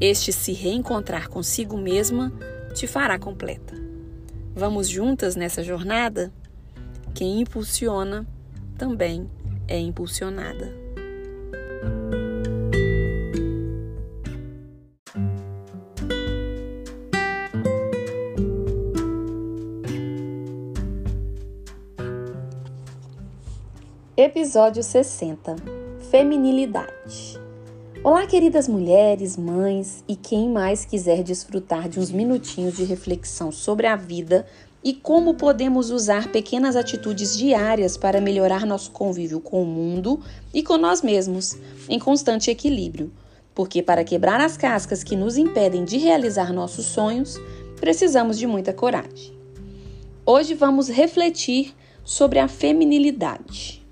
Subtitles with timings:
[0.00, 2.32] este se reencontrar consigo mesma
[2.74, 3.74] te fará completa.
[4.54, 6.32] Vamos juntas nessa jornada?
[7.14, 8.26] Quem impulsiona
[8.78, 9.30] também
[9.68, 10.80] é impulsionada.
[24.16, 25.56] Episódio 60
[26.10, 27.40] Feminilidade
[28.02, 33.86] Olá, queridas mulheres, mães e quem mais quiser desfrutar de uns minutinhos de reflexão sobre
[33.86, 34.46] a vida
[34.82, 40.18] e como podemos usar pequenas atitudes diárias para melhorar nosso convívio com o mundo
[40.54, 41.58] e com nós mesmos,
[41.90, 43.12] em constante equilíbrio.
[43.54, 47.38] Porque para quebrar as cascas que nos impedem de realizar nossos sonhos,
[47.78, 49.38] precisamos de muita coragem.
[50.24, 53.84] Hoje vamos refletir sobre a feminilidade.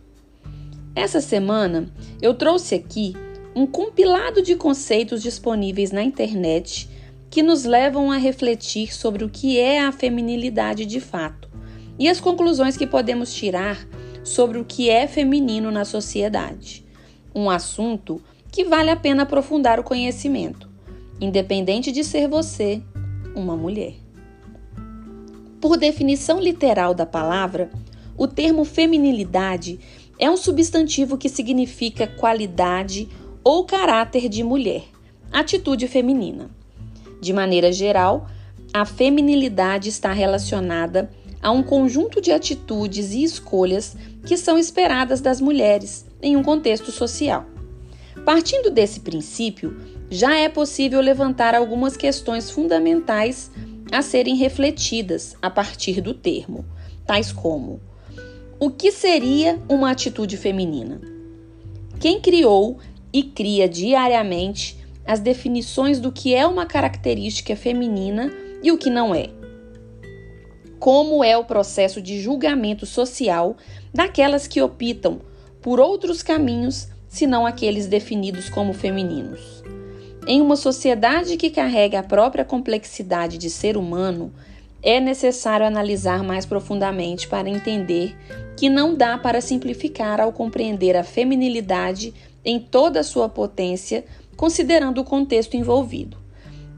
[0.94, 3.14] Essa semana eu trouxe aqui
[3.58, 6.88] um compilado de conceitos disponíveis na internet
[7.28, 11.50] que nos levam a refletir sobre o que é a feminilidade de fato
[11.98, 13.84] e as conclusões que podemos tirar
[14.22, 16.86] sobre o que é feminino na sociedade.
[17.34, 20.70] Um assunto que vale a pena aprofundar o conhecimento,
[21.20, 22.80] independente de ser você
[23.34, 23.94] uma mulher.
[25.60, 27.72] Por definição literal da palavra,
[28.16, 29.80] o termo feminilidade
[30.16, 33.08] é um substantivo que significa qualidade
[33.48, 34.84] ou caráter de mulher,
[35.32, 36.50] atitude feminina.
[37.18, 38.26] De maneira geral,
[38.74, 41.10] a feminilidade está relacionada
[41.40, 46.92] a um conjunto de atitudes e escolhas que são esperadas das mulheres em um contexto
[46.92, 47.46] social.
[48.22, 53.50] Partindo desse princípio, já é possível levantar algumas questões fundamentais
[53.90, 56.66] a serem refletidas a partir do termo,
[57.06, 57.80] tais como:
[58.60, 61.00] o que seria uma atitude feminina?
[61.98, 62.78] Quem criou
[63.12, 64.76] e cria diariamente
[65.06, 68.30] as definições do que é uma característica feminina
[68.62, 69.30] e o que não é.
[70.78, 73.56] Como é o processo de julgamento social
[73.92, 75.20] daquelas que optam
[75.62, 79.62] por outros caminhos senão aqueles definidos como femininos.
[80.26, 84.30] Em uma sociedade que carrega a própria complexidade de ser humano,
[84.82, 88.14] é necessário analisar mais profundamente para entender
[88.56, 92.12] que não dá para simplificar ao compreender a feminilidade
[92.48, 96.16] em toda a sua potência, considerando o contexto envolvido.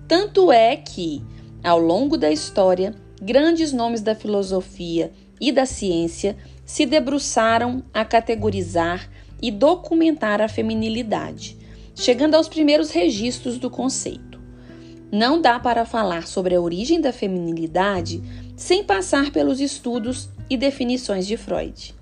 [0.08, 1.22] Tanto é que,
[1.62, 2.92] ao longo da história,
[3.22, 6.36] grandes nomes da filosofia e da ciência
[6.66, 9.08] se debruçaram a categorizar
[9.40, 11.56] e documentar a feminilidade,
[11.94, 14.40] chegando aos primeiros registros do conceito.
[15.12, 18.20] Não dá para falar sobre a origem da feminilidade
[18.56, 21.99] sem passar pelos estudos e definições de Freud.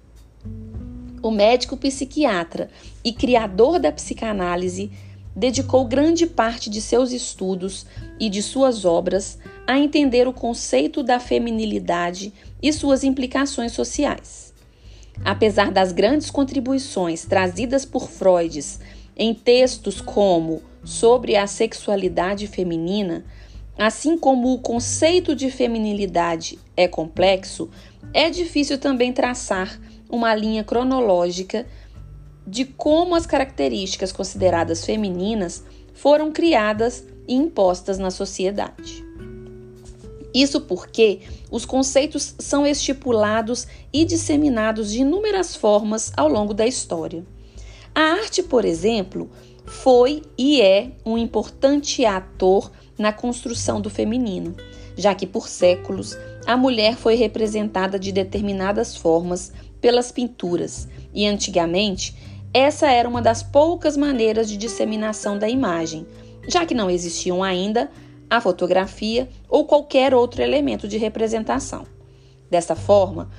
[1.22, 2.70] O médico psiquiatra
[3.04, 4.90] e criador da psicanálise
[5.34, 7.86] dedicou grande parte de seus estudos
[8.18, 12.32] e de suas obras a entender o conceito da feminilidade
[12.62, 14.52] e suas implicações sociais.
[15.24, 18.60] Apesar das grandes contribuições trazidas por Freud
[19.16, 23.24] em textos como Sobre a Sexualidade Feminina,
[23.76, 27.68] assim como o conceito de feminilidade é complexo,
[28.14, 31.66] é difícil também traçar uma linha cronológica
[32.46, 35.62] de como as características consideradas femininas
[35.92, 39.04] foram criadas e impostas na sociedade.
[40.34, 41.20] Isso porque
[41.50, 47.24] os conceitos são estipulados e disseminados de inúmeras formas ao longo da história.
[47.94, 49.30] A arte, por exemplo,
[49.66, 54.54] foi e é um importante ator na construção do feminino,
[54.96, 56.16] já que por séculos
[56.46, 62.14] a mulher foi representada de determinadas formas pelas pinturas e antigamente
[62.52, 66.06] essa era uma das poucas maneiras de disseminação da imagem,
[66.48, 67.90] já que não existiam ainda
[68.30, 71.86] a fotografia ou qualquer outro elemento de representação.
[72.50, 73.30] Dessa forma,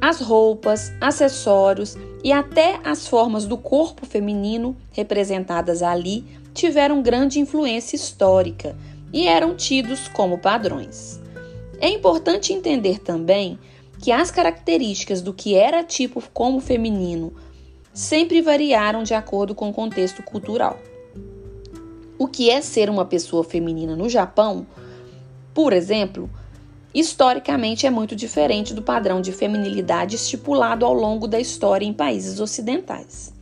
[0.00, 6.24] as roupas, acessórios e até as formas do corpo feminino representadas ali
[6.54, 8.76] tiveram grande influência histórica
[9.12, 11.20] e eram tidos como padrões.
[11.80, 13.58] É importante entender também
[14.00, 17.32] que as características do que era tipo como feminino
[17.92, 20.78] sempre variaram de acordo com o contexto cultural.
[22.18, 24.66] O que é ser uma pessoa feminina no Japão,
[25.52, 26.30] por exemplo,
[26.94, 32.40] historicamente é muito diferente do padrão de feminilidade estipulado ao longo da história em países
[32.40, 33.32] ocidentais.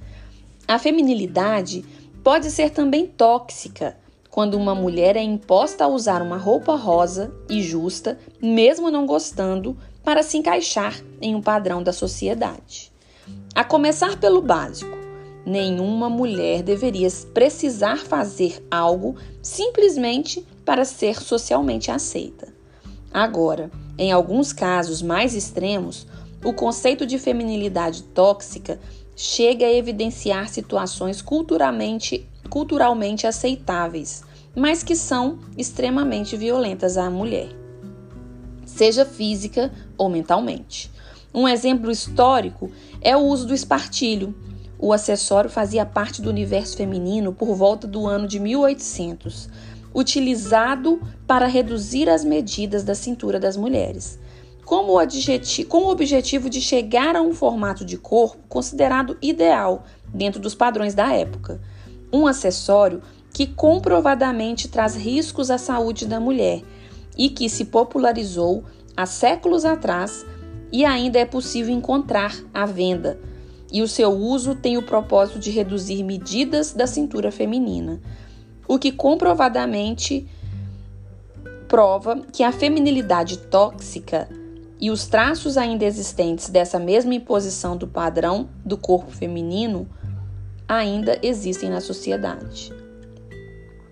[0.67, 1.85] A feminilidade
[2.25, 3.97] pode ser também tóxica
[4.31, 9.75] quando uma mulher é imposta a usar uma roupa rosa e justa, mesmo não gostando,
[10.07, 12.93] para se encaixar em um padrão da sociedade.
[13.53, 14.97] A começar pelo básico,
[15.45, 22.55] nenhuma mulher deveria precisar fazer algo simplesmente para ser socialmente aceita.
[23.13, 23.69] Agora,
[23.99, 26.07] em alguns casos mais extremos,
[26.45, 28.79] o conceito de feminilidade tóxica
[29.17, 34.23] chega a evidenciar situações culturalmente, culturalmente aceitáveis,
[34.55, 37.49] mas que são extremamente violentas à mulher,
[38.77, 40.91] seja física ou mentalmente.
[41.35, 42.71] Um exemplo histórico
[43.01, 44.35] é o uso do espartilho.
[44.79, 49.49] O acessório fazia parte do universo feminino por volta do ano de 1800,
[49.95, 54.19] utilizado para reduzir as medidas da cintura das mulheres,
[54.65, 54.99] com o,
[55.69, 60.95] com o objetivo de chegar a um formato de corpo considerado ideal dentro dos padrões
[60.95, 61.61] da época.
[62.13, 63.03] Um acessório
[63.33, 66.63] que comprovadamente traz riscos à saúde da mulher
[67.17, 68.65] e que se popularizou
[68.97, 70.25] há séculos atrás
[70.73, 73.19] e ainda é possível encontrar à venda,
[73.71, 78.01] e o seu uso tem o propósito de reduzir medidas da cintura feminina,
[78.67, 80.27] o que comprovadamente
[81.69, 84.29] prova que a feminilidade tóxica
[84.81, 89.89] e os traços ainda existentes dessa mesma imposição do padrão do corpo feminino
[90.69, 92.73] ainda existem na sociedade.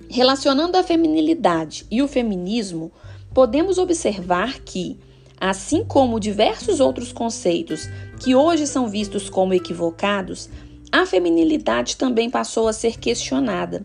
[0.09, 2.93] Relacionando a feminilidade e o feminismo,
[3.35, 4.99] podemos observar que
[5.41, 7.89] Assim como diversos outros conceitos
[8.19, 10.49] que hoje são vistos como equivocados,
[10.91, 13.85] a feminilidade também passou a ser questionada,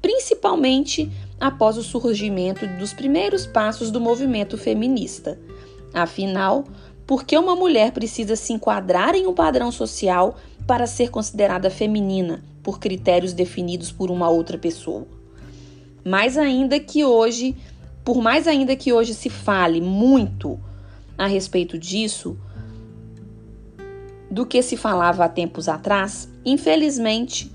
[0.00, 1.10] principalmente
[1.40, 5.38] após o surgimento dos primeiros passos do movimento feminista.
[5.92, 6.64] Afinal,
[7.06, 10.36] por que uma mulher precisa se enquadrar em um padrão social
[10.66, 15.08] para ser considerada feminina por critérios definidos por uma outra pessoa?
[16.04, 17.56] Mais ainda que hoje,
[18.10, 20.58] por mais ainda que hoje se fale muito
[21.16, 22.36] a respeito disso
[24.28, 27.52] do que se falava há tempos atrás, infelizmente,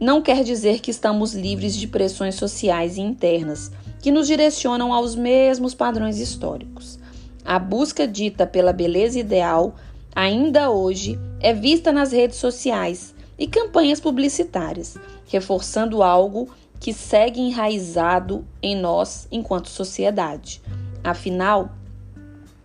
[0.00, 3.70] não quer dizer que estamos livres de pressões sociais e internas
[4.02, 6.98] que nos direcionam aos mesmos padrões históricos.
[7.44, 9.76] A busca dita pela beleza ideal,
[10.12, 14.96] ainda hoje, é vista nas redes sociais e campanhas publicitárias,
[15.28, 16.48] reforçando algo
[16.88, 20.62] que segue enraizado em nós enquanto sociedade.
[21.04, 21.68] Afinal,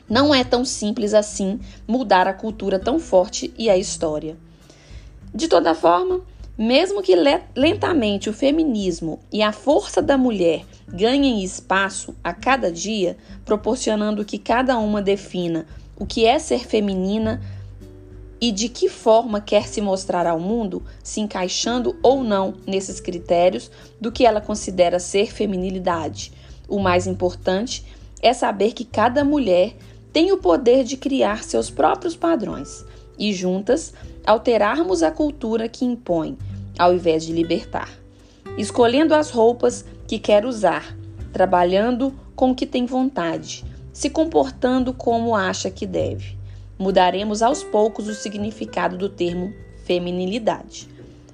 [0.09, 4.37] não é tão simples assim mudar a cultura tão forte e a história.
[5.35, 6.21] De toda forma,
[6.57, 7.13] mesmo que
[7.53, 14.37] lentamente o feminismo e a força da mulher ganhem espaço a cada dia, proporcionando que
[14.37, 15.65] cada uma defina
[15.99, 17.41] o que é ser feminina
[18.39, 23.71] e de que forma quer se mostrar ao mundo, se encaixando ou não nesses critérios
[23.99, 26.31] do que ela considera ser feminilidade.
[26.67, 27.85] O mais importante
[28.21, 29.75] é saber que cada mulher
[30.11, 32.85] têm o poder de criar seus próprios padrões
[33.17, 33.93] e, juntas,
[34.25, 36.37] alterarmos a cultura que impõe,
[36.77, 37.89] ao invés de libertar.
[38.57, 40.95] Escolhendo as roupas que quer usar,
[41.31, 46.37] trabalhando com o que tem vontade, se comportando como acha que deve.
[46.77, 49.53] Mudaremos aos poucos o significado do termo
[49.85, 50.89] feminilidade,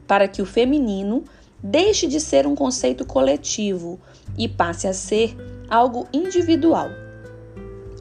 [0.08, 1.24] para que o feminino
[1.62, 4.00] deixe de ser um conceito coletivo
[4.38, 5.36] e passe a ser
[5.69, 6.89] algo individual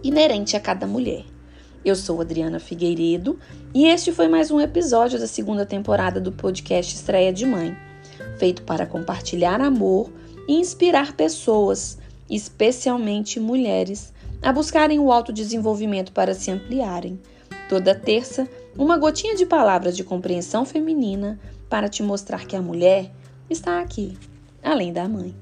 [0.03, 1.25] inerente a cada mulher.
[1.85, 3.39] Eu sou Adriana Figueiredo
[3.75, 7.77] e este foi mais um episódio da segunda temporada do podcast Estreia de Mãe,
[8.39, 10.11] feito para compartilhar amor
[10.49, 11.98] e inspirar pessoas
[12.29, 17.21] especialmente mulheres, a buscarem o autodesenvolvimento para se ampliarem.
[17.69, 23.11] Toda terça, uma gotinha de palavras de compreensão feminina para te mostrar que a mulher
[23.51, 24.17] está aqui,
[24.63, 25.35] além da mãe.